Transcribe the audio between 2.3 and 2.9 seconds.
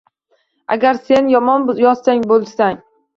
boʻlsang